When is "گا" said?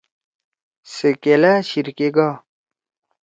2.15-2.29